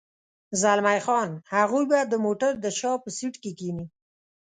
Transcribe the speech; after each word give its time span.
زلمی 0.61 0.99
خان: 1.05 1.29
هغوی 1.53 1.83
به 1.91 1.99
د 2.11 2.13
موټر 2.25 2.51
د 2.59 2.65
شا 2.79 2.91
په 3.03 3.09
سېټ 3.17 3.33
کې 3.43 3.51
کېني. 3.59 3.85